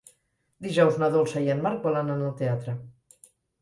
Dijous 0.67 0.97
na 1.03 1.11
Dolça 1.17 1.45
i 1.45 1.53
en 1.57 1.63
Marc 1.69 1.87
volen 1.87 2.13
anar 2.19 2.29
al 2.35 2.39
teatre. 2.45 2.79